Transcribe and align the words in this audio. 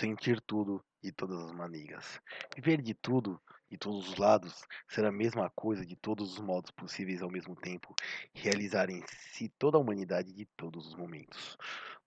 sentir 0.00 0.40
tudo 0.40 0.82
de 1.02 1.12
todas 1.12 1.38
as 1.44 1.52
maneiras. 1.52 2.20
Viver 2.56 2.80
de 2.80 2.94
tudo, 2.94 3.38
de 3.70 3.76
todos 3.76 4.08
os 4.08 4.16
lados, 4.16 4.64
ser 4.88 5.04
a 5.04 5.12
mesma 5.12 5.50
coisa 5.50 5.84
de 5.84 5.94
todos 5.94 6.32
os 6.32 6.40
modos 6.40 6.70
possíveis 6.70 7.20
ao 7.20 7.30
mesmo 7.30 7.54
tempo, 7.54 7.94
realizar 8.32 8.88
em 8.88 9.04
si 9.06 9.50
toda 9.58 9.76
a 9.76 9.80
humanidade 9.80 10.32
de 10.32 10.46
todos 10.56 10.86
os 10.86 10.94
momentos. 10.94 11.58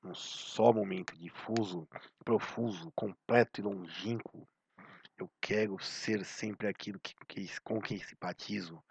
Num 0.01 0.15
só 0.15 0.73
momento 0.73 1.15
difuso, 1.15 1.87
profuso, 2.25 2.91
completo 2.95 3.61
e 3.61 3.63
longínquo, 3.63 4.48
eu 5.16 5.30
quero 5.39 5.78
ser 5.80 6.25
sempre 6.25 6.68
aquilo 6.68 7.00
que, 7.00 7.14
que, 7.28 7.62
com 7.62 7.80
quem 7.80 8.00
simpatizo. 8.00 8.84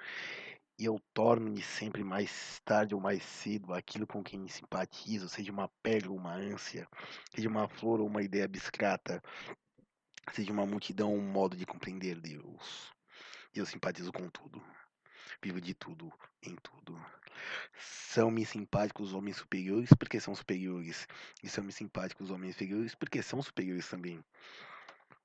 E 0.83 0.85
eu 0.85 1.01
torno-me 1.15 1.63
sempre 1.63 2.03
mais 2.03 2.61
tarde 2.65 2.93
ou 2.93 3.01
mais 3.01 3.23
cedo 3.23 3.73
aquilo 3.73 4.05
com 4.05 4.21
quem 4.21 4.49
simpatizo, 4.49 5.29
seja 5.29 5.53
uma 5.53 5.69
pedra 5.81 6.11
ou 6.11 6.17
uma 6.17 6.35
ânsia, 6.35 6.89
seja 7.33 7.49
uma 7.49 7.69
flor 7.69 8.01
ou 8.01 8.09
uma 8.09 8.21
ideia 8.21 8.47
abstrata, 8.47 9.23
seja 10.33 10.53
uma 10.53 10.67
multidão 10.67 11.13
ou 11.13 11.19
um 11.19 11.31
modo 11.31 11.57
de 11.57 11.65
compreender 11.65 12.21
Deus. 12.21 12.93
E 13.55 13.61
eu 13.61 13.65
simpatizo 13.65 14.11
com 14.11 14.29
tudo. 14.29 14.61
Vivo 15.41 15.61
de 15.61 15.73
tudo, 15.73 16.13
em 16.43 16.57
tudo. 16.57 17.01
São-me 17.79 18.45
simpáticos 18.45 19.11
os 19.11 19.15
homens 19.15 19.37
superiores 19.37 19.91
porque 19.97 20.19
são 20.19 20.35
superiores. 20.35 21.07
E 21.45 21.49
são-me 21.49 21.71
simpáticos 21.71 22.27
os 22.27 22.35
homens 22.35 22.57
inferiores 22.57 22.97
porque 22.97 23.23
são 23.23 23.41
superiores 23.41 23.89
também. 23.89 24.21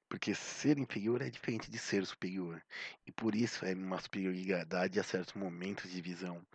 Porque 0.09 0.34
ser 0.34 0.77
inferior 0.77 1.21
é 1.21 1.29
diferente 1.29 1.70
de 1.70 1.77
ser 1.77 2.05
superior. 2.05 2.61
E 3.05 3.11
por 3.11 3.35
isso 3.35 3.65
é 3.65 3.73
uma 3.73 3.99
superioridade 3.99 4.99
a 4.99 5.03
certos 5.03 5.34
momentos 5.34 5.91
de 5.91 6.02
visão. 6.02 6.45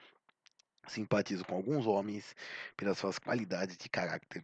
Simpatizo 0.89 1.45
com 1.45 1.55
alguns 1.55 1.87
homens 1.87 2.35
pelas 2.77 2.99
suas 2.99 3.19
qualidades 3.19 3.77
de 3.77 3.89
caráter. 3.89 4.43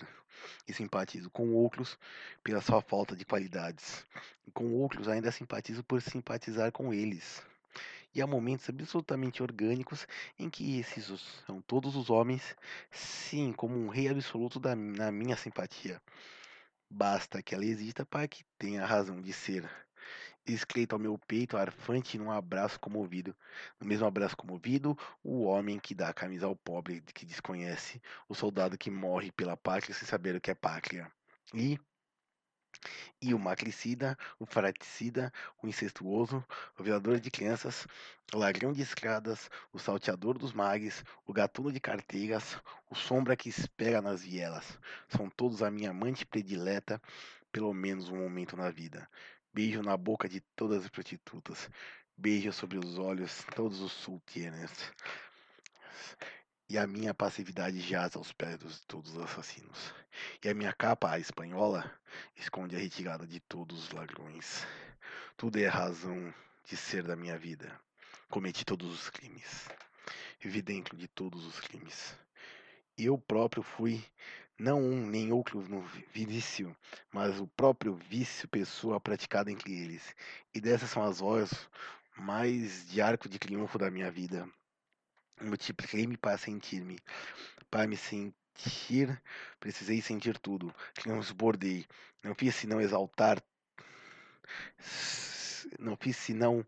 E 0.66 0.72
simpatizo 0.72 1.30
com 1.30 1.52
outros 1.54 1.98
pela 2.44 2.60
sua 2.60 2.80
falta 2.80 3.16
de 3.16 3.24
qualidades. 3.24 4.04
E 4.46 4.50
com 4.50 4.72
outros 4.74 5.08
ainda 5.08 5.32
simpatizo 5.32 5.82
por 5.82 6.00
simpatizar 6.02 6.70
com 6.70 6.92
eles. 6.92 7.42
E 8.14 8.22
há 8.22 8.26
momentos 8.26 8.68
absolutamente 8.68 9.42
orgânicos 9.42 10.06
em 10.38 10.48
que 10.48 10.78
esses 10.78 11.06
são 11.46 11.60
todos 11.60 11.94
os 11.94 12.10
homens, 12.10 12.56
sim, 12.90 13.52
como 13.52 13.78
um 13.78 13.88
rei 13.88 14.08
absoluto 14.08 14.58
da, 14.58 14.74
na 14.74 15.12
minha 15.12 15.36
simpatia. 15.36 16.00
Basta 16.90 17.42
que 17.42 17.54
ela 17.54 17.64
exista 17.64 18.04
para 18.04 18.26
que 18.28 18.44
tenha 18.58 18.84
razão 18.84 19.20
de 19.20 19.32
ser. 19.32 19.68
Escleito 20.46 20.94
ao 20.94 20.98
meu 20.98 21.18
peito, 21.18 21.56
arfante 21.56 22.16
num 22.18 22.30
abraço 22.30 22.80
comovido. 22.80 23.36
No 23.78 23.86
mesmo 23.86 24.06
abraço 24.06 24.36
comovido, 24.36 24.96
o 25.22 25.42
homem 25.42 25.78
que 25.78 25.94
dá 25.94 26.08
a 26.08 26.14
camisa 26.14 26.46
ao 26.46 26.56
pobre 26.56 27.02
que 27.02 27.26
desconhece, 27.26 28.00
o 28.28 28.34
soldado 28.34 28.78
que 28.78 28.90
morre 28.90 29.30
pela 29.30 29.56
pátria 29.56 29.94
sem 29.94 30.08
saber 30.08 30.34
o 30.34 30.40
que 30.40 30.50
é 30.50 30.54
pátria. 30.54 31.10
E 31.52 31.78
e 33.20 33.34
o 33.34 33.38
matricida, 33.38 34.16
o 34.38 34.46
fraticida, 34.46 35.32
o 35.62 35.66
incestuoso, 35.66 36.44
o 36.78 36.82
violador 36.82 37.18
de 37.18 37.30
crianças, 37.30 37.86
o 38.32 38.38
ladrão 38.38 38.72
de 38.72 38.82
escadas, 38.82 39.50
o 39.72 39.78
salteador 39.78 40.38
dos 40.38 40.52
mares, 40.52 41.04
o 41.26 41.32
gatuno 41.32 41.72
de 41.72 41.80
carteiras, 41.80 42.60
o 42.88 42.94
sombra 42.94 43.36
que 43.36 43.48
espera 43.48 44.00
nas 44.00 44.22
vielas. 44.22 44.78
São 45.08 45.28
todos 45.28 45.62
a 45.62 45.70
minha 45.70 45.90
amante 45.90 46.24
predileta, 46.24 47.00
pelo 47.50 47.72
menos 47.74 48.08
um 48.08 48.18
momento 48.18 48.56
na 48.56 48.70
vida. 48.70 49.08
Beijo 49.52 49.82
na 49.82 49.96
boca 49.96 50.28
de 50.28 50.40
todas 50.54 50.84
as 50.84 50.88
prostitutas. 50.88 51.68
Beijo 52.16 52.52
sobre 52.52 52.78
os 52.78 52.98
olhos 52.98 53.44
todos 53.54 53.80
os 53.80 53.92
sultienes. 53.92 54.70
E 56.70 56.76
a 56.76 56.86
minha 56.86 57.14
passividade 57.14 57.80
jaz 57.80 58.14
aos 58.14 58.30
pés 58.30 58.58
de 58.58 58.86
todos 58.86 59.16
os 59.16 59.22
assassinos. 59.22 59.94
E 60.44 60.50
a 60.50 60.54
minha 60.54 60.70
capa, 60.70 61.10
a 61.10 61.18
espanhola, 61.18 61.90
esconde 62.36 62.76
a 62.76 62.78
retirada 62.78 63.26
de 63.26 63.40
todos 63.40 63.84
os 63.84 63.90
ladrões. 63.90 64.66
Tudo 65.34 65.58
é 65.58 65.66
a 65.66 65.70
razão 65.70 66.34
de 66.64 66.76
ser 66.76 67.04
da 67.04 67.16
minha 67.16 67.38
vida. 67.38 67.80
Cometi 68.28 68.66
todos 68.66 68.92
os 68.92 69.08
crimes. 69.08 69.66
Vivi 70.40 70.60
dentro 70.60 70.94
de 70.94 71.08
todos 71.08 71.46
os 71.46 71.58
crimes. 71.58 72.14
Eu 72.98 73.16
próprio 73.16 73.62
fui 73.62 74.04
não 74.58 74.82
um 74.82 75.06
nem 75.06 75.32
outro 75.32 75.66
no 75.66 75.80
vício, 76.12 76.76
mas 77.10 77.40
o 77.40 77.46
próprio 77.46 77.94
vício 77.94 78.46
pessoa 78.46 79.00
praticada 79.00 79.50
entre 79.50 79.72
eles. 79.72 80.14
E 80.54 80.60
dessas 80.60 80.90
são 80.90 81.02
as 81.02 81.22
horas 81.22 81.50
mais 82.14 82.86
de 82.90 83.00
arco 83.00 83.26
de 83.26 83.38
triunfo 83.38 83.78
da 83.78 83.90
minha 83.90 84.10
vida 84.10 84.46
multipliquei-me 85.40 86.16
para 86.16 86.38
sentir-me. 86.38 86.98
Para 87.70 87.86
me 87.86 87.96
sentir, 87.96 89.20
precisei 89.60 90.00
sentir 90.00 90.38
tudo. 90.38 90.74
Transbordei. 90.94 91.86
Não 92.22 92.34
fiz 92.34 92.54
senão 92.54 92.80
exaltar. 92.80 93.42
Não 95.78 95.96
fiz 95.96 96.16
senão 96.16 96.66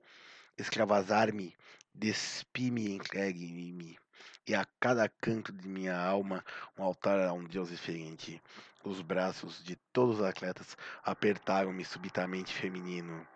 escravazar-me, 0.59 1.55
despi-me, 1.95 2.93
entregue-me. 2.93 3.99
E 4.47 4.55
a 4.55 4.67
cada 4.79 5.09
canto 5.09 5.53
de 5.53 5.69
minha 5.69 5.97
alma, 5.97 6.45
um 6.79 6.83
altar 6.83 7.21
a 7.21 7.33
um 7.33 7.45
Deus 7.45 7.71
diferente. 7.71 8.43
Os 8.85 9.01
braços 9.01 9.63
de 9.63 9.77
todos 9.93 10.19
os 10.19 10.25
atletas 10.25 10.77
apertaram-me 11.03 11.85
subitamente 11.85 12.53
feminino. 12.53 13.27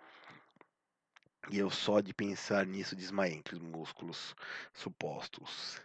E 1.51 1.59
eu 1.59 1.71
só 1.71 2.01
de 2.01 2.15
pensar 2.15 2.67
nisso 2.67 2.97
desmaiei 2.97 3.37
entre 3.37 3.55
os 3.55 3.63
músculos 3.63 4.35
supostos. 4.73 5.81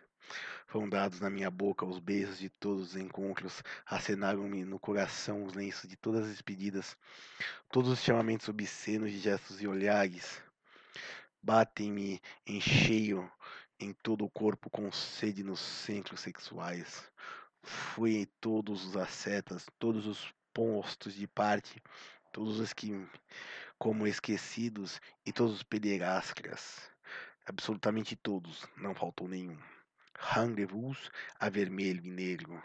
Foram 0.68 0.88
dados 0.88 1.20
na 1.20 1.30
minha 1.30 1.50
boca 1.50 1.86
os 1.86 2.00
beijos 2.00 2.38
de 2.38 2.50
todos 2.50 2.90
os 2.90 2.96
encontros, 2.96 3.64
acenaram-me 3.86 4.64
no 4.64 4.80
coração 4.80 5.44
os 5.44 5.54
lenços 5.54 5.90
de 5.90 5.96
todas 5.96 6.26
as 6.26 6.30
despedidas, 6.30 6.96
todos 7.72 7.90
os 7.90 8.04
chamamentos 8.04 8.48
obscenos 8.48 9.12
de 9.12 9.18
gestos 9.18 9.62
e 9.62 9.68
olhares. 9.68 10.42
Batem-me 11.42 12.22
em 12.46 12.62
cheio 12.62 13.30
em 13.80 13.94
todo 13.94 14.26
o 14.26 14.30
corpo 14.30 14.70
com 14.70 14.92
sede 14.92 15.44
nos 15.44 15.60
centros 15.60 16.20
sexuais. 16.20 17.10
Fui 17.64 18.18
em 18.18 18.26
todos 18.40 18.86
os 18.86 18.96
ascetas, 18.96 19.66
todos 19.80 20.06
os 20.06 20.34
postos 20.54 21.16
de 21.16 21.28
parte, 21.28 21.82
todos 22.32 22.60
os 22.60 22.74
que 22.74 22.92
como 23.80 24.06
esquecidos 24.06 25.00
e 25.26 25.32
todos 25.32 25.56
os 25.56 25.64
pederastas, 25.64 26.92
absolutamente 27.46 28.14
todos, 28.14 28.68
não 28.76 28.94
faltou 28.94 29.26
nenhum. 29.26 29.58
Rendezvous 30.20 31.10
a 31.40 31.50
vermelho 31.50 32.06
e 32.06 32.12
negro, 32.12 32.62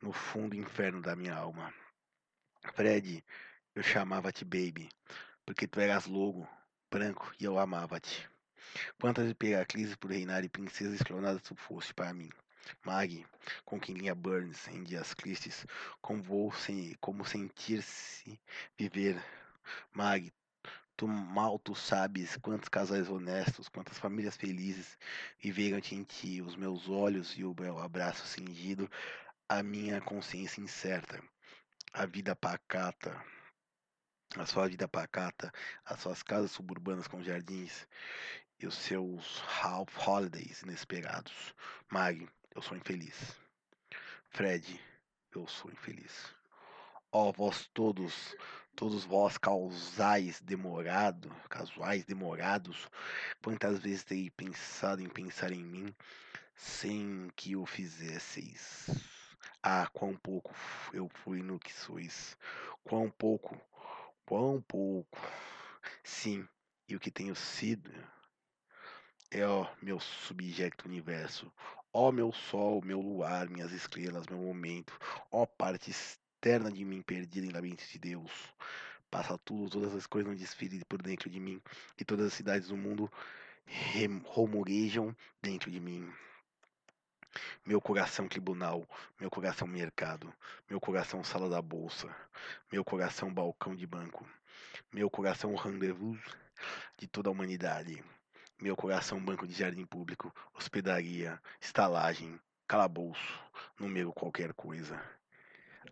no 0.00 0.10
fundo 0.10 0.56
inferno 0.56 1.02
da 1.02 1.14
minha 1.14 1.34
alma. 1.34 1.72
Fred, 2.74 3.22
eu 3.74 3.82
chamava-te 3.82 4.42
baby, 4.42 4.88
porque 5.44 5.68
tu 5.68 5.78
eras 5.78 6.06
logo, 6.06 6.48
branco 6.90 7.30
e 7.38 7.44
eu 7.44 7.58
amava-te. 7.58 8.26
Quantas 8.98 9.28
imperatrices 9.28 9.96
por 9.96 10.12
reinar 10.12 10.42
e 10.44 10.48
princesas 10.48 11.02
clonadas 11.02 11.42
tu 11.42 11.54
foste 11.54 11.92
para 11.92 12.14
mim. 12.14 12.30
Maggie, 12.86 13.26
com 13.66 13.78
quem 13.78 13.96
linha 13.96 14.14
Burns 14.14 14.66
em 14.68 14.82
Dias 14.82 15.12
Cristes, 15.12 15.66
como, 16.00 16.22
vou, 16.22 16.54
como 17.00 17.22
sentir-se 17.22 18.40
viver 18.78 19.22
Mag, 19.92 20.32
tu 20.96 21.06
mal 21.08 21.58
tu 21.58 21.74
sabes 21.74 22.36
quantos 22.36 22.68
casais 22.68 23.08
honestos, 23.08 23.68
quantas 23.68 23.98
famílias 23.98 24.36
felizes 24.36 24.98
viveram 25.40 25.78
em 25.78 26.04
ti, 26.04 26.40
os 26.40 26.56
meus 26.56 26.88
olhos 26.88 27.36
e 27.36 27.44
o 27.44 27.54
meu 27.58 27.78
abraço 27.78 28.26
cingido, 28.26 28.90
a 29.48 29.62
minha 29.62 30.00
consciência 30.00 30.60
incerta, 30.60 31.22
a 31.92 32.06
vida 32.06 32.34
pacata, 32.34 33.22
a 34.36 34.46
sua 34.46 34.68
vida 34.68 34.88
pacata, 34.88 35.52
as 35.84 36.00
suas 36.00 36.22
casas 36.22 36.52
suburbanas 36.52 37.06
com 37.06 37.22
jardins 37.22 37.86
e 38.58 38.66
os 38.66 38.74
seus 38.74 39.42
half 39.62 39.88
holidays 40.06 40.62
inesperados. 40.62 41.54
Mag, 41.90 42.26
eu 42.54 42.62
sou 42.62 42.76
infeliz. 42.76 43.36
Fred, 44.30 44.80
eu 45.34 45.46
sou 45.46 45.70
infeliz. 45.70 46.34
Ó 47.10 47.28
oh, 47.28 47.32
vós 47.32 47.68
todos, 47.74 48.34
todos 48.74 49.04
vós 49.04 49.38
causais 49.38 50.40
demorado, 50.40 51.28
casuais 51.48 52.04
demorados, 52.04 52.88
quantas 53.42 53.78
vezes 53.80 54.04
tenho 54.04 54.30
pensado 54.32 55.02
em 55.02 55.08
pensar 55.08 55.52
em 55.52 55.62
mim 55.62 55.94
sem 56.54 57.30
que 57.36 57.56
o 57.56 57.66
fizesseis. 57.66 58.90
Ah, 59.62 59.86
quão 59.92 60.16
pouco 60.16 60.54
eu 60.92 61.08
fui 61.08 61.42
no 61.42 61.58
que 61.58 61.72
sois, 61.72 62.36
quão 62.82 63.10
pouco, 63.10 63.60
quão 64.26 64.60
pouco. 64.62 65.18
Sim, 66.02 66.46
e 66.88 66.96
o 66.96 67.00
que 67.00 67.10
tenho 67.10 67.34
sido 67.34 67.92
é 69.30 69.46
ó 69.46 69.66
meu 69.80 69.98
subjecto 69.98 70.86
universo, 70.86 71.52
ó 71.92 72.10
meu 72.12 72.32
sol, 72.32 72.82
meu 72.84 73.00
luar, 73.00 73.48
minhas 73.48 73.72
estrelas, 73.72 74.26
meu 74.26 74.38
momento, 74.38 74.98
ó 75.30 75.46
parte 75.46 75.92
eterna 76.42 76.72
de 76.72 76.84
mim 76.84 77.00
perdida 77.02 77.46
em 77.46 77.50
labirintos 77.50 77.88
de 77.88 78.00
Deus. 78.00 78.32
Passa 79.08 79.38
tudo, 79.38 79.70
todas 79.70 79.94
as 79.94 80.08
coisas 80.08 80.28
no 80.28 80.36
desfile 80.36 80.84
por 80.86 81.00
dentro 81.00 81.30
de 81.30 81.38
mim, 81.38 81.62
e 81.96 82.04
todas 82.04 82.26
as 82.26 82.32
cidades 82.32 82.68
do 82.68 82.76
mundo 82.76 83.08
romorejam 84.24 85.14
dentro 85.40 85.70
de 85.70 85.78
mim. 85.78 86.12
Meu 87.64 87.80
coração 87.80 88.26
tribunal, 88.26 88.84
meu 89.20 89.30
coração 89.30 89.68
mercado, 89.68 90.34
meu 90.68 90.80
coração 90.80 91.22
sala 91.22 91.48
da 91.48 91.62
bolsa, 91.62 92.12
meu 92.72 92.84
coração 92.84 93.32
balcão 93.32 93.76
de 93.76 93.86
banco, 93.86 94.28
meu 94.92 95.08
coração 95.08 95.54
rendezvous 95.54 96.18
de 96.98 97.06
toda 97.06 97.28
a 97.28 97.32
humanidade, 97.32 98.02
meu 98.60 98.74
coração 98.74 99.24
banco 99.24 99.46
de 99.46 99.54
jardim 99.54 99.86
público, 99.86 100.34
hospedaria, 100.54 101.40
estalagem, 101.60 102.38
calabouço, 102.66 103.40
número 103.78 104.12
qualquer 104.12 104.52
coisa. 104.54 105.00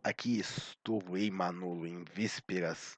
Aqui 0.04 0.38
estou, 0.38 1.16
ei 1.16 1.30
Manolo, 1.30 1.86
em 1.86 2.04
vésperas 2.04 2.96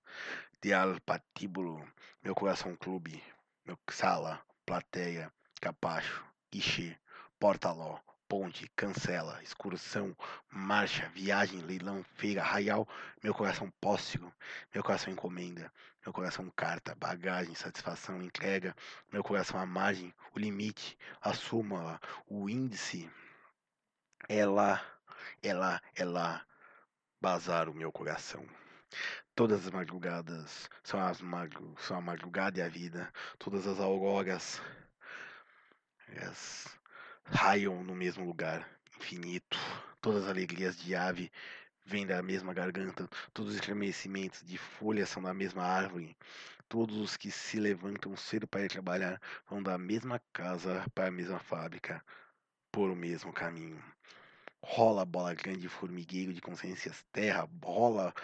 de 0.60 0.74
al 0.74 1.00
patíbulo, 1.00 1.82
meu 2.22 2.34
coração 2.34 2.76
clube, 2.76 3.22
meu 3.64 3.78
sala, 3.90 4.44
plateia, 4.66 5.32
capacho, 5.60 6.24
guichê, 6.52 6.96
porta-ló, 7.40 7.98
ponte, 8.28 8.70
cancela, 8.76 9.42
excursão, 9.42 10.16
marcha, 10.50 11.08
viagem, 11.08 11.60
leilão, 11.62 12.04
feira, 12.14 12.42
arraial, 12.42 12.86
meu 13.22 13.34
coração 13.34 13.72
póssego, 13.80 14.32
meu 14.72 14.84
coração 14.84 15.12
encomenda, 15.12 15.72
meu 16.04 16.12
coração 16.12 16.48
carta, 16.54 16.94
bagagem, 16.94 17.54
satisfação, 17.54 18.22
entrega, 18.22 18.76
meu 19.10 19.24
coração 19.24 19.58
a 19.58 19.66
margem, 19.66 20.14
o 20.34 20.38
limite, 20.38 20.96
a 21.20 21.32
súmula, 21.32 21.98
o 22.26 22.48
índice, 22.48 23.10
é 24.28 24.46
lá, 24.46 24.84
é 25.42 25.52
lá, 25.52 25.82
é 25.96 26.04
lá, 26.04 26.46
bazar 27.22 27.68
o 27.68 27.74
meu 27.74 27.92
coração. 27.92 28.44
Todas 29.36 29.64
as 29.64 29.70
madrugadas 29.70 30.68
são, 30.82 30.98
as 30.98 31.20
madru 31.20 31.72
são 31.78 31.96
a 31.96 32.00
madrugada 32.00 32.58
e 32.58 32.62
a 32.62 32.68
vida. 32.68 33.12
Todas 33.38 33.64
as 33.64 33.78
auroras 33.78 34.60
as 36.20 36.66
raiam 37.24 37.84
no 37.84 37.94
mesmo 37.94 38.24
lugar, 38.24 38.68
infinito. 38.98 39.56
Todas 40.00 40.24
as 40.24 40.30
alegrias 40.30 40.76
de 40.76 40.96
ave 40.96 41.30
vêm 41.84 42.04
da 42.04 42.20
mesma 42.24 42.52
garganta. 42.52 43.08
Todos 43.32 43.52
os 43.52 43.58
estremecimentos 43.58 44.42
de 44.42 44.58
folhas 44.58 45.08
são 45.08 45.22
da 45.22 45.32
mesma 45.32 45.62
árvore. 45.62 46.16
Todos 46.68 46.96
os 46.96 47.16
que 47.16 47.30
se 47.30 47.60
levantam 47.60 48.16
cedo 48.16 48.48
para 48.48 48.64
ir 48.64 48.68
trabalhar 48.68 49.20
vão 49.48 49.62
da 49.62 49.78
mesma 49.78 50.20
casa 50.32 50.84
para 50.92 51.06
a 51.06 51.12
mesma 51.12 51.38
fábrica, 51.38 52.04
por 52.72 52.90
o 52.90 52.96
mesmo 52.96 53.32
caminho. 53.32 53.80
Rola 54.64 55.04
bola 55.04 55.34
grande, 55.34 55.68
formigueiro 55.68 56.32
de 56.32 56.40
consciências, 56.40 57.04
terra, 57.12 57.48
rola 57.62 58.14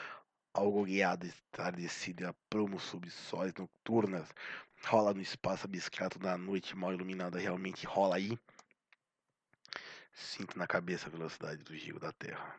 algogueada 0.54 1.26
estarrecida, 1.26 2.34
prumo 2.48 2.80
sob 2.80 3.10
sóis 3.10 3.52
noturnas, 3.54 4.28
rola 4.84 5.12
no 5.12 5.20
espaço 5.20 5.66
abstrato 5.66 6.18
da 6.18 6.38
noite 6.38 6.76
mal 6.76 6.92
iluminada, 6.92 7.38
realmente 7.38 7.86
rola 7.86 8.16
aí. 8.16 8.38
Sinto 10.12 10.58
na 10.58 10.66
cabeça 10.66 11.06
a 11.06 11.10
velocidade 11.10 11.62
do 11.62 11.76
giro 11.76 12.00
da 12.00 12.12
Terra 12.12 12.56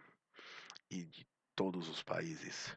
e 0.90 1.04
de 1.04 1.26
todos 1.56 1.90
os 1.90 2.04
países 2.04 2.76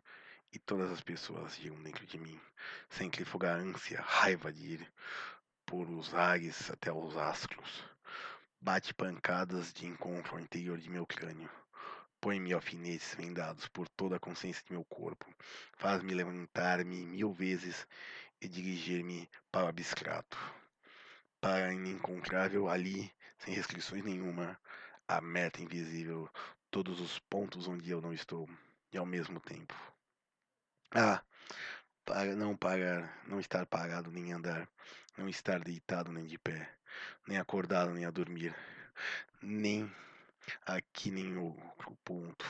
e 0.53 0.59
todas 0.59 0.91
as 0.91 1.01
pessoas 1.01 1.57
giram 1.57 1.81
dentro 1.83 2.07
de 2.07 2.19
mim, 2.19 2.41
sem 2.91 3.09
trifugar 3.11 3.59
ânsia, 3.59 4.01
raiva 4.01 4.53
de 4.53 4.75
ir 4.75 4.93
por 5.65 5.89
os 5.89 6.15
ares 6.15 6.71
até 6.71 6.93
os 6.93 7.17
astros. 7.17 7.92
Bate 8.65 8.95
pancadas 8.95 9.73
de 9.73 9.89
encontro 9.89 10.37
ao 10.37 10.41
interior 10.41 10.79
de 10.79 10.89
meu 10.89 11.05
crânio. 11.05 11.51
Põe-me 12.21 12.53
alfinetes 12.53 13.13
vendados 13.13 13.67
por 13.67 13.89
toda 13.89 14.15
a 14.15 14.21
consciência 14.21 14.63
de 14.65 14.73
meu 14.73 14.85
corpo. 14.85 15.27
Faz-me 15.77 16.15
levantar-me 16.15 17.05
mil 17.05 17.33
vezes 17.33 17.89
e 18.41 18.47
dirigir-me 18.47 19.29
para 19.51 19.65
o 19.65 19.69
abstrato. 19.69 20.39
Para 21.41 21.71
a 21.71 21.75
inencontrável 21.75 22.69
ali, 22.69 23.13
sem 23.37 23.53
restrições 23.53 24.05
nenhuma, 24.05 24.57
a 25.09 25.21
meta 25.21 25.61
invisível, 25.61 26.31
todos 26.71 27.01
os 27.01 27.19
pontos 27.19 27.67
onde 27.67 27.91
eu 27.91 28.01
não 28.01 28.15
estou, 28.15 28.49
e 28.93 28.97
ao 28.97 29.05
mesmo 29.05 29.41
tempo. 29.41 29.75
Ah, 30.95 31.21
não 32.37 32.57
parar, 32.57 33.23
não 33.27 33.39
estar 33.39 33.65
parado 33.67 34.11
nem 34.11 34.33
andar, 34.33 34.69
não 35.17 35.29
estar 35.29 35.61
deitado 35.61 36.13
nem 36.13 36.25
de 36.27 36.39
pé, 36.39 36.69
nem 37.27 37.39
acordado 37.39 37.93
nem 37.93 38.05
a 38.05 38.11
dormir, 38.11 38.55
nem 39.41 39.91
aqui 40.67 41.11
nem 41.11 41.37
outro 41.37 41.97
ponto. 42.05 42.45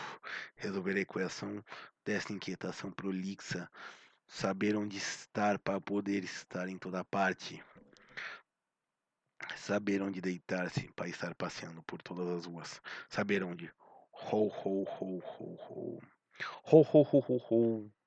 Resolver 0.57 0.97
a 0.97 1.01
equação 1.01 1.65
desta 2.05 2.33
inquietação 2.33 2.91
prolixa, 2.91 3.71
saber 4.27 4.77
onde 4.77 4.97
estar 4.97 5.59
para 5.59 5.81
poder 5.81 6.25
estar 6.25 6.69
em 6.69 6.79
toda 6.79 7.05
parte. 7.05 7.63
Saber 9.57 10.03
onde 10.03 10.21
deitar-se 10.21 10.89
para 10.93 11.09
estar 11.09 11.35
passeando 11.35 11.83
por 11.83 12.01
todas 12.01 12.29
as 12.29 12.47
ruas. 12.47 12.81
Saber 13.09 13.43
onde. 13.43 13.71
Ho, 14.13 14.47
ho, 14.47 14.85
ho, 14.85 15.19
ho, 15.19 15.55
ho. 15.57 16.01
Ho, 16.65 16.81
ho, 16.81 17.03
ho, 17.03 17.19
ho, 17.19 17.37
ho. 17.51 18.02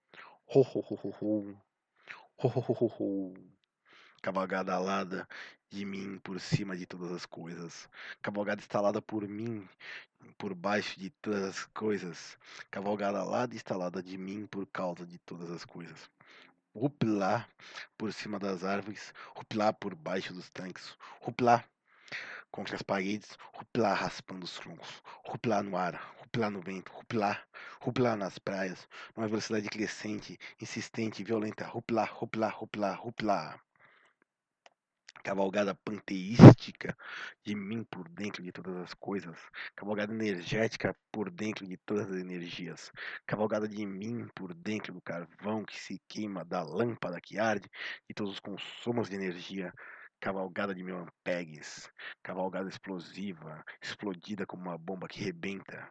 Ho, 0.48 0.62
ho, 0.62 0.80
ho, 0.82 0.96
ho, 0.96 1.10
ho. 1.22 1.56
Ho, 2.38 2.48
ho, 2.48 2.62
ho, 2.62 2.74
ho, 2.74 2.88
ho. 2.88 3.34
Cavalgada 4.22 4.76
alada 4.76 5.28
de 5.70 5.86
mim 5.86 6.20
por 6.20 6.40
cima 6.40 6.76
de 6.76 6.86
todas 6.86 7.12
as 7.12 7.26
coisas. 7.26 7.90
Cavalgada 8.22 8.62
instalada 8.62 9.02
por 9.02 9.28
mim 9.28 9.68
por 10.38 10.54
baixo 10.56 11.00
de 11.00 11.10
todas 11.22 11.44
as 11.44 11.66
coisas. 11.68 12.38
Cavalgada 12.72 13.20
alada 13.20 13.56
instalada 13.56 14.02
de 14.02 14.18
mim 14.18 14.48
por 14.48 14.66
causa 14.68 15.06
de 15.06 15.18
todas 15.20 15.50
as 15.52 15.66
coisas 15.66 16.10
rupilar 16.76 17.50
por 17.98 18.12
cima 18.12 18.38
das 18.38 18.64
árvores, 18.64 19.14
rupilar 19.34 19.74
por 19.74 19.96
baixo 19.96 20.34
dos 20.34 20.50
tanques, 20.50 20.98
rupilar 21.22 21.66
contra 22.52 22.76
as 22.76 22.82
paredes, 22.82 23.38
rupilar 23.54 23.98
raspando 23.98 24.44
os 24.44 24.54
troncos, 24.54 25.02
rupilar 25.26 25.64
no 25.64 25.78
ar, 25.78 26.16
rupilar 26.36 26.52
no 26.52 26.60
vento, 26.60 26.92
rupilar, 26.92 27.48
rupilar 27.80 28.18
nas 28.18 28.38
praias, 28.38 28.90
numa 29.16 29.26
velocidade 29.26 29.70
crescente, 29.70 30.38
insistente, 30.60 31.24
violenta, 31.24 31.66
rupilar, 31.66 32.12
rupilar, 32.12 32.54
rupilar, 32.54 33.00
rupilar 33.00 33.62
cavalgada 35.24 35.74
panteística 35.74 36.96
de 37.44 37.56
mim 37.56 37.84
por 37.86 38.08
dentro 38.10 38.44
de 38.44 38.52
todas 38.52 38.76
as 38.76 38.94
coisas, 38.94 39.36
cavalgada 39.76 40.14
energética 40.14 40.96
por 41.12 41.32
dentro 41.32 41.66
de 41.66 41.78
todas 41.78 42.12
as 42.12 42.18
energias, 42.18 42.92
cavalgada 43.26 43.68
de 43.68 43.86
mim 43.86 44.28
por 44.36 44.54
dentro 44.54 44.94
do 44.94 45.02
carvão 45.02 45.64
que 45.64 45.80
se 45.80 46.00
queima, 46.08 46.44
da 46.46 46.62
lâmpada 46.62 47.20
que 47.20 47.40
arde, 47.40 47.68
de 48.08 48.14
todos 48.14 48.34
os 48.34 48.40
consumos 48.40 49.10
de 49.10 49.16
energia, 49.16 49.74
cavalgada 50.20 50.76
de 50.76 50.84
meu 50.84 51.00
ampegues, 51.00 51.90
cavalgada 52.22 52.70
explosiva, 52.70 53.64
explodida 53.82 54.46
como 54.46 54.64
uma 54.64 54.78
bomba 54.78 55.08
que 55.08 55.24
rebenta, 55.24 55.90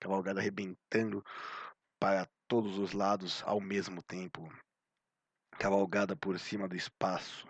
cavalgada 0.00 0.40
arrebentando 0.40 1.24
para 1.98 2.28
todos 2.46 2.78
os 2.78 2.92
lados 2.92 3.42
ao 3.44 3.60
mesmo 3.60 4.02
tempo, 4.02 4.48
cavalgada 5.58 6.16
por 6.16 6.38
cima 6.38 6.68
do 6.68 6.76
espaço, 6.76 7.46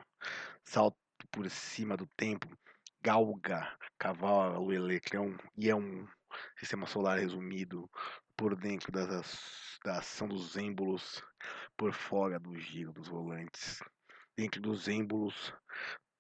salto 0.64 0.96
por 1.30 1.49
cima 1.50 1.96
do 1.96 2.06
tempo, 2.16 2.49
galga, 3.02 3.76
cavala 3.99 4.58
o 4.58 4.73
electrão 4.73 5.37
e 5.56 5.68
é 5.68 5.76
um 5.76 6.06
sistema 6.56 6.87
solar 6.87 7.18
resumido 7.18 7.88
por 8.37 8.54
dentro 8.56 8.92
das, 8.92 9.78
da 9.84 9.99
ação 9.99 10.28
dos 10.28 10.56
êmbolos, 10.56 11.23
por 11.76 11.92
fora 11.92 12.38
do 12.38 12.56
giro 12.56 12.92
dos 12.92 13.08
volantes. 13.08 13.80
Dentro 14.37 14.61
dos 14.61 14.87
êmbolos, 14.87 15.52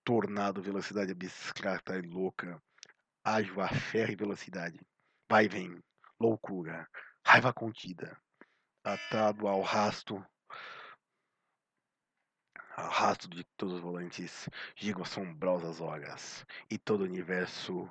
tornado 0.04 0.62
velocidade 0.62 1.12
abstrata 1.12 1.96
e 1.96 2.02
louca, 2.02 2.60
ágil 3.24 3.60
a 3.60 3.68
ferro 3.68 4.12
e 4.12 4.16
velocidade. 4.16 4.80
Vai 5.30 5.44
e 5.44 5.48
vem, 5.48 5.78
loucura, 6.20 6.88
raiva 7.24 7.52
contida, 7.52 8.16
atado 8.84 9.46
ao 9.46 9.60
rasto 9.62 10.24
arrasto 12.78 13.28
de 13.28 13.44
todos 13.56 13.74
os 13.74 13.80
volantes, 13.80 14.48
gigo 14.76 15.02
assombrosas 15.02 15.80
horas, 15.80 16.46
e 16.70 16.78
todo 16.78 17.00
o 17.00 17.04
universo 17.04 17.90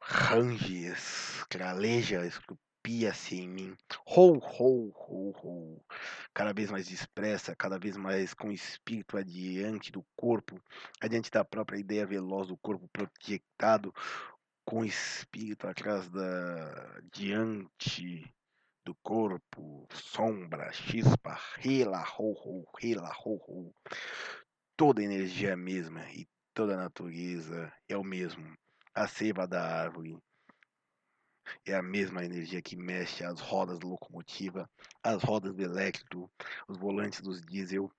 range, 0.00 0.86
escraleja, 0.86 2.24
esculpia-se 2.24 3.40
em 3.40 3.48
mim, 3.48 3.76
rou, 4.06 4.38
rou, 4.38 4.90
rou, 4.90 5.30
rou, 5.32 5.84
cada 6.32 6.52
vez 6.52 6.70
mais 6.70 6.90
expressa, 6.90 7.56
cada 7.56 7.78
vez 7.78 7.96
mais 7.96 8.34
com 8.34 8.48
o 8.48 8.52
espírito 8.52 9.16
adiante 9.16 9.90
do 9.90 10.04
corpo, 10.16 10.62
adiante 11.00 11.30
da 11.30 11.44
própria 11.44 11.78
ideia 11.78 12.06
veloz 12.06 12.48
do 12.48 12.56
corpo 12.56 12.88
projetado, 12.88 13.92
com 14.64 14.80
o 14.80 14.84
espírito 14.84 15.66
atrás 15.66 16.08
da 16.08 17.00
diante 17.12 18.32
do 18.84 18.94
corpo, 18.96 19.86
sombra, 19.92 20.72
chispa, 20.72 21.38
rela, 21.56 22.04
ho, 22.18 22.32
ho, 22.32 22.64
rela, 22.78 23.12
ho. 23.24 23.74
Toda 24.76 25.02
energia 25.02 25.50
é 25.50 25.52
a 25.52 25.56
mesma 25.56 26.04
e 26.10 26.26
toda 26.52 26.74
a 26.74 26.76
natureza 26.76 27.72
é 27.88 27.96
o 27.96 28.04
mesmo. 28.04 28.56
A 28.94 29.06
seiva 29.06 29.46
da 29.46 29.62
árvore 29.62 30.18
é 31.64 31.74
a 31.74 31.82
mesma 31.82 32.24
energia 32.24 32.62
que 32.62 32.76
mexe 32.76 33.24
as 33.24 33.40
rodas 33.40 33.78
da 33.78 33.86
locomotiva, 33.86 34.68
as 35.02 35.22
rodas 35.22 35.54
do 35.54 35.62
elétrico, 35.62 36.30
os 36.68 36.76
volantes 36.76 37.20
dos 37.20 37.40
diesel. 37.42 37.90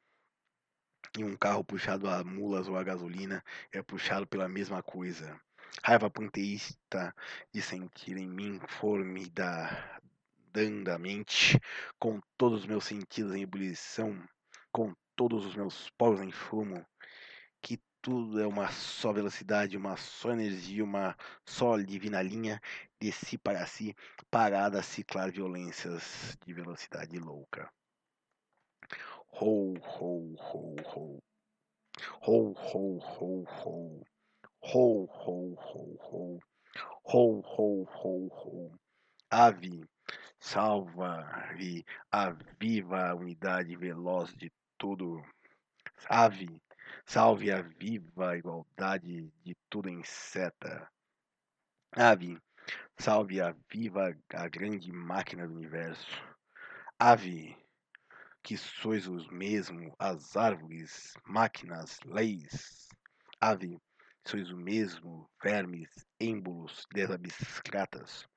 E 1.17 1.23
um 1.23 1.37
carro 1.37 1.63
puxado 1.63 2.09
a 2.09 2.23
mulas 2.23 2.67
ou 2.67 2.75
a 2.75 2.83
gasolina 2.83 3.43
é 3.71 3.81
puxado 3.83 4.27
pela 4.27 4.49
mesma 4.49 4.81
coisa. 4.81 5.39
Raiva 5.81 6.09
panteísta 6.09 7.15
de 7.51 7.61
sentir 7.61 8.17
em 8.17 8.27
mim 8.27 8.59
formidandamente, 8.67 11.59
com 11.97 12.19
todos 12.37 12.61
os 12.61 12.65
meus 12.65 12.85
sentidos 12.85 13.33
em 13.33 13.41
ebulição, 13.41 14.21
com 14.71 14.93
todos 15.15 15.45
os 15.45 15.55
meus 15.55 15.89
poros 15.97 16.21
em 16.21 16.31
fumo, 16.31 16.85
que 17.61 17.79
tudo 18.01 18.41
é 18.41 18.45
uma 18.45 18.69
só 18.69 19.13
velocidade, 19.13 19.77
uma 19.77 19.95
só 19.95 20.31
energia, 20.31 20.83
uma 20.83 21.15
só 21.45 21.77
divina 21.77 22.21
linha 22.21 22.59
de 22.99 23.11
si 23.11 23.37
para 23.37 23.65
si, 23.65 23.95
parada 24.29 24.79
a 24.79 24.83
ciclar 24.83 25.31
violências 25.31 26.37
de 26.45 26.53
velocidade 26.53 27.17
louca. 27.17 27.71
Ho, 29.31 29.73
ho, 29.73 30.35
ho, 30.37 30.75
ho. 30.85 31.23
Ho, 32.21 32.53
ho, 32.53 32.99
ho, 32.99 33.43
ho. 33.43 34.03
Ho, 34.65 35.05
ho, 35.11 35.55
ho, 35.59 35.97
ho. 35.99 36.39
Ho, 37.03 37.41
ho, 37.41 37.83
ho, 37.83 38.29
ho. 38.31 38.71
Ave, 39.29 39.83
salva-me 40.39 41.83
a 42.09 42.31
viva 42.57 43.13
unidade 43.13 43.75
veloz 43.75 44.33
de 44.35 44.49
tudo. 44.77 45.21
Ave, 46.09 46.47
salve 47.05 47.51
a 47.51 47.61
viva 47.61 48.37
igualdade 48.37 49.29
de 49.43 49.53
tudo 49.69 49.89
em 49.89 50.01
seta. 50.05 50.89
Ave, 51.91 52.39
salve 52.97 53.41
a 53.41 53.53
viva 53.69 54.15
a 54.33 54.47
grande 54.47 54.93
máquina 54.93 55.45
do 55.45 55.55
universo. 55.55 56.23
Ave, 56.97 57.53
que 58.41 58.55
sois 58.55 59.09
os 59.09 59.27
mesmo, 59.27 59.93
as 59.99 60.37
árvores, 60.37 61.13
máquinas, 61.25 61.99
leis. 62.05 62.87
Ave, 63.41 63.77
sois 64.27 64.49
o 64.51 64.57
mesmo, 64.57 65.29
vermes, 65.41 65.89
êmbolos, 66.19 66.85
desabiscratas. 66.93 68.27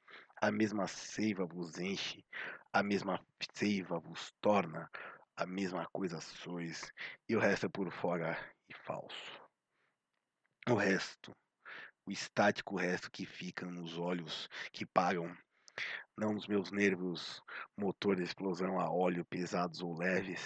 A 0.41 0.51
mesma 0.51 0.87
seiva 0.87 1.47
vos 1.47 1.79
enche, 1.79 2.25
a 2.73 2.83
mesma 2.83 3.19
seiva 3.55 3.99
vos 3.99 4.33
torna, 4.41 4.91
a 5.37 5.47
mesma 5.47 5.87
coisa 5.93 6.21
sois, 6.21 6.93
e 7.29 7.37
o 7.37 7.41
resto 7.41 7.67
é 7.67 7.69
por 7.69 7.91
fora 7.91 8.37
e 8.69 8.75
falso. 8.75 9.41
O 10.69 10.75
resto, 10.75 11.35
o 12.05 12.11
estático 12.11 12.77
resto 12.77 13.11
que 13.11 13.25
fica 13.25 13.65
nos 13.65 13.99
olhos, 13.99 14.49
que 14.73 14.85
pagam 14.85 15.35
não 16.17 16.33
nos 16.33 16.47
meus 16.47 16.71
nervos 16.71 17.43
motor 17.77 18.17
de 18.17 18.23
explosão 18.23 18.81
a 18.81 18.91
óleo 18.91 19.25
pesados 19.27 19.83
ou 19.83 19.97
leves, 19.97 20.41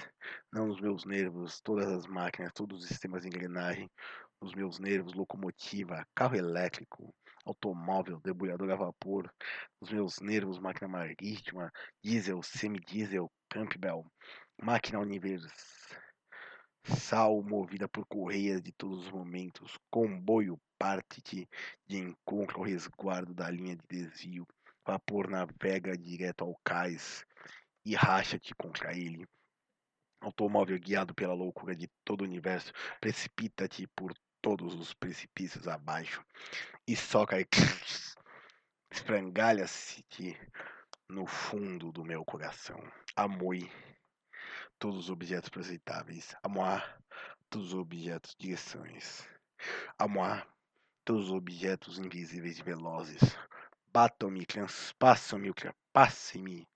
não 0.53 0.67
nos 0.67 0.81
meus 0.81 1.05
nervos 1.05 1.61
todas 1.61 1.87
as 1.87 2.07
máquinas, 2.07 2.53
todos 2.53 2.83
os 2.83 2.89
sistemas 2.89 3.23
de 3.23 3.29
engrenagem, 3.29 3.89
nos 4.41 4.55
meus 4.55 4.79
nervos 4.79 5.13
locomotiva, 5.13 6.07
carro 6.15 6.37
elétrico, 6.37 7.15
automóvel, 7.45 8.21
debulhador 8.21 8.71
a 8.71 8.77
vapor, 8.77 9.33
nos 9.81 9.91
meus 9.91 10.21
nervos 10.21 10.59
máquina 10.59 10.89
marítima, 10.89 11.73
diesel, 12.03 12.43
semidiesel, 12.43 13.31
Campbell, 13.49 14.05
máquina 14.63 14.99
universal 15.01 15.51
movida 17.45 17.89
por 17.89 18.07
correias 18.07 18.63
de 18.63 18.73
todos 18.73 19.07
os 19.07 19.11
momentos, 19.11 19.77
comboio 19.91 20.59
parte-te 20.79 21.49
de 21.87 21.99
encontro 21.99 22.59
ao 22.59 22.65
resguardo 22.65 23.35
da 23.35 23.51
linha 23.51 23.77
de 23.77 23.83
desvio, 23.87 24.47
Vapor 24.87 25.29
navega 25.29 25.97
direto 25.97 26.45
ao 26.45 26.59
cais 26.65 27.27
e 27.85 27.95
racha-te 27.95 28.55
contra 28.55 28.97
ele. 28.97 29.27
Automóvel 30.21 30.79
guiado 30.79 31.15
pela 31.15 31.35
loucura 31.35 31.75
de 31.75 31.89
todo 32.05 32.23
o 32.23 32.25
universo, 32.25 32.73
precipita-te 33.01 33.87
por 33.89 34.13
todos 34.43 34.75
os 34.75 34.95
precipícios 34.95 35.69
abaixo 35.69 36.25
e 36.87 36.97
soca 36.97 37.41
e 37.41 37.47
esfrangalha-se-te 38.91 40.39
no 41.09 41.27
fundo 41.27 41.93
do 41.93 42.05
meu 42.05 42.25
coração. 42.25 42.81
Amoi 43.15 43.71
todos 44.79 44.99
os 44.99 45.11
objetos 45.11 45.51
projetáveis. 45.51 46.35
Amoi 46.43 46.81
todos 47.49 47.69
os 47.69 47.75
objetos 47.75 48.35
direções. 48.39 49.29
Amoi 49.99 50.43
todos 51.05 51.27
os 51.27 51.33
objetos 51.33 51.99
invisíveis 51.99 52.59
e 52.59 52.63
velozes. 52.63 53.21
Batam-me, 53.93 54.47
transpassam-me, 54.47 55.49
ultrapassem-me. 55.49 56.67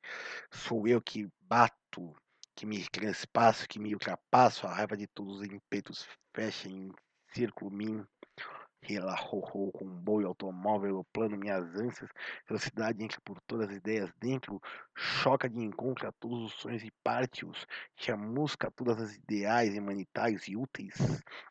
Sou 0.50 0.86
eu 0.88 1.00
que 1.00 1.28
bato, 1.40 2.14
que 2.56 2.66
me 2.66 2.86
transpasso, 2.88 3.68
que 3.68 3.78
me 3.78 3.94
ultrapasso. 3.94 4.66
A 4.66 4.74
raiva 4.74 4.96
de 4.96 5.06
todos 5.06 5.40
os 5.40 5.46
impetos 5.46 6.06
fecha 6.34 6.68
em 6.68 6.92
círculo 7.34 7.70
mim 7.70 8.06
Relarrou 8.86 9.72
com 9.72 9.86
um 9.86 9.96
boi 9.96 10.24
automóvel, 10.24 11.06
plano 11.10 11.38
minhas 11.38 11.74
ânsias, 11.74 12.10
velocidade 12.46 13.02
entra 13.02 13.18
por 13.24 13.40
todas 13.46 13.70
as 13.70 13.76
ideias 13.76 14.12
dentro, 14.20 14.60
choca 14.94 15.48
de 15.48 15.58
encontro 15.58 16.06
a 16.06 16.12
todos 16.12 16.44
os 16.44 16.52
sonhos 16.52 16.82
e 16.84 16.92
parte-os, 17.02 17.66
chamusca 17.96 18.70
todas 18.70 19.00
as 19.00 19.14
ideais 19.14 19.74
humanitários 19.74 20.46
e 20.48 20.54
úteis, 20.54 20.94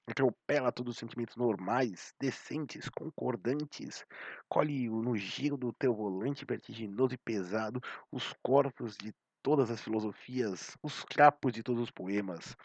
atropela 0.05 0.71
todos 0.71 0.93
os 0.93 0.99
sentimentos 0.99 1.35
normais, 1.35 2.13
decentes, 2.19 2.87
concordantes, 2.87 4.05
colhe 4.47 4.87
no 4.87 5.17
giro 5.17 5.57
do 5.57 5.73
teu 5.73 5.91
volante 5.95 6.45
vertiginoso 6.45 7.15
e 7.15 7.17
pesado 7.17 7.81
os 8.11 8.31
corpos 8.43 8.95
de 8.95 9.11
todas 9.41 9.71
as 9.71 9.81
filosofias, 9.81 10.77
os 10.83 11.03
crapos 11.03 11.51
de 11.51 11.63
todos 11.63 11.81
os 11.81 11.89
poemas, 11.89 12.55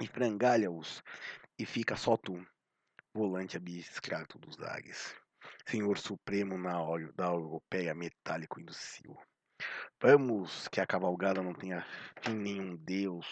e 0.00 0.06
frangalha-os, 0.06 1.02
e 1.58 1.64
fica 1.64 1.96
só 1.96 2.16
tu 2.16 2.44
volante 3.12 3.56
abstrato 3.56 4.38
dos 4.38 4.60
ares, 4.60 5.14
Senhor 5.66 5.98
Supremo 5.98 6.58
na 6.58 6.82
óleo 6.82 7.12
da 7.12 7.26
europeia 7.26 7.94
metálico 7.94 8.60
induzível. 8.60 9.16
Vamos, 10.00 10.68
que 10.68 10.80
a 10.80 10.86
cavalgada 10.86 11.42
não 11.42 11.54
tenha 11.54 11.86
fim 12.22 12.34
nenhum 12.34 12.76
Deus. 12.76 13.26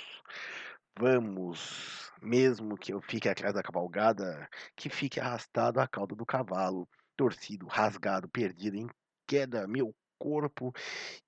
Vamos, 0.99 2.13
mesmo 2.23 2.77
que 2.77 2.93
eu 2.93 3.01
fique 3.01 3.29
atrás 3.29 3.55
da 3.55 3.63
cavalgada, 3.63 4.49
que 4.77 4.89
fique 4.89 5.19
arrastado 5.19 5.81
à 5.81 5.89
cauda 5.89 6.15
do 6.15 6.25
cavalo, 6.25 6.89
torcido, 7.17 7.67
rasgado, 7.67 8.29
perdido, 8.29 8.77
em 8.77 8.89
queda, 9.27 9.67
meu 9.67 9.95
corpo 10.19 10.73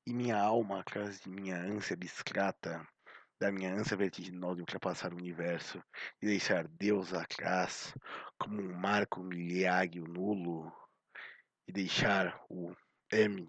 e 0.07 0.15
minha 0.15 0.39
alma 0.39 0.81
atrás 0.81 1.21
de 1.21 1.29
minha 1.29 1.57
ânsia 1.57 1.95
abstrata, 1.95 2.87
da 3.45 3.53
minha 3.53 3.75
ânsia 3.75 3.95
vertiginosa 3.95 4.55
de 4.55 4.63
ultrapassar 4.63 5.13
o 5.13 5.19
universo 5.19 5.79
e 6.23 6.25
deixar 6.25 6.67
Deus 6.67 7.13
atrás 7.13 7.95
como 8.39 8.59
um 8.59 8.73
marco 8.73 9.23
miliário 9.23 10.03
nulo 10.09 10.73
e 11.69 11.73
deixar 11.73 12.43
o 12.49 12.75
M. 13.13 13.47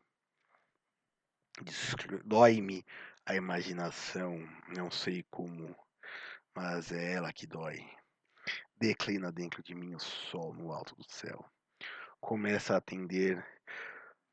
Dói-me 2.26 2.84
a 3.26 3.36
imaginação, 3.36 4.38
não 4.76 4.92
sei 4.92 5.24
como, 5.32 5.74
mas 6.54 6.92
é 6.92 7.14
ela 7.14 7.32
que 7.32 7.48
dói. 7.48 7.80
Declina 8.76 9.32
dentro 9.32 9.64
de 9.64 9.74
mim 9.74 9.96
o 9.96 10.00
sol 10.00 10.54
no 10.54 10.74
alto 10.74 10.94
do 10.98 11.10
céu. 11.10 11.50
Começa 12.20 12.74
a 12.74 12.78
atender 12.80 13.42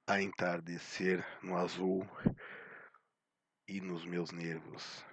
a 0.09 0.21
entardecer 0.21 1.25
no 1.41 1.57
azul 1.57 2.05
e 3.69 3.81
nos 3.81 4.05
meus 4.05 4.33
nervos. 4.33 5.12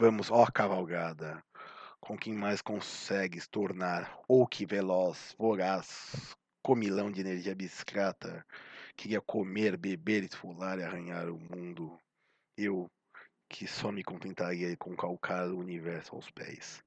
Vamos, 0.00 0.30
ó 0.30 0.46
cavalgada, 0.46 1.42
com 1.98 2.16
quem 2.16 2.32
mais 2.32 2.62
consegues 2.62 3.48
tornar, 3.48 4.16
ou 4.28 4.46
que 4.46 4.64
veloz, 4.64 5.34
voraz, 5.36 6.36
comilão 6.62 7.10
de 7.10 7.20
energia 7.20 7.50
abstrata, 7.50 8.46
queria 8.96 9.20
comer, 9.20 9.76
beber, 9.76 10.22
esfolar 10.22 10.78
e 10.78 10.84
arranhar 10.84 11.28
o 11.28 11.36
mundo. 11.36 11.98
Eu, 12.56 12.88
que 13.48 13.66
só 13.66 13.90
me 13.90 14.04
contentaria 14.04 14.76
com 14.76 14.94
calcar 14.94 15.48
o 15.48 15.58
universo 15.58 16.14
aos 16.14 16.30
pés. 16.30 16.80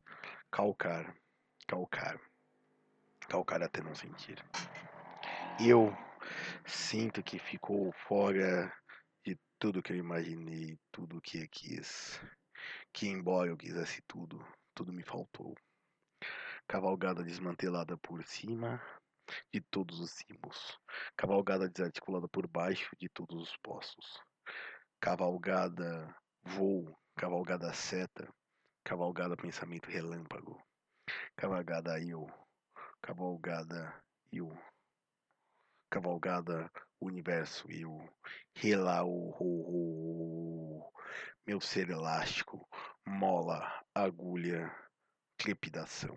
Calcar, 0.49 1.13
calcar, 1.67 2.17
calcar 3.27 3.61
até 3.61 3.81
não 3.81 3.93
sentir. 3.93 4.41
Eu 5.59 5.93
sinto 6.65 7.21
que 7.21 7.37
ficou 7.39 7.91
fora 8.07 8.71
de 9.25 9.37
tudo 9.59 9.83
que 9.83 9.91
eu 9.91 9.97
imaginei, 9.97 10.79
tudo 10.93 11.19
que 11.19 11.39
eu 11.39 11.47
quis 11.51 12.17
que 12.93 13.07
embora 13.07 13.49
eu 13.49 13.57
quisesse 13.57 14.01
tudo, 14.07 14.45
tudo 14.73 14.91
me 14.93 15.03
faltou. 15.03 15.55
Cavalgada 16.67 17.23
desmantelada 17.23 17.97
por 17.97 18.23
cima 18.23 18.81
de 19.53 19.61
todos 19.61 19.99
os 19.99 20.11
cimos. 20.11 20.79
Cavalgada 21.15 21.69
desarticulada 21.69 22.27
por 22.27 22.47
baixo 22.47 22.95
de 22.99 23.09
todos 23.09 23.41
os 23.41 23.57
poços. 23.57 24.21
Cavalgada 24.99 26.15
voo, 26.43 26.97
cavalgada 27.15 27.73
seta, 27.73 28.27
cavalgada 28.83 29.35
pensamento 29.35 29.89
relâmpago. 29.89 30.61
Cavalgada 31.35 31.99
eu, 31.99 32.27
cavalgada 33.01 34.01
eu. 34.31 34.51
Cavalgada 35.89 36.71
universo 37.01 37.69
eu. 37.69 38.07
Rela 38.55 39.03
o 39.03 39.31
meu 41.45 41.59
ser 41.59 41.89
elástico, 41.89 42.67
mola, 43.05 43.83
agulha, 43.93 44.73
trepidação. 45.37 46.15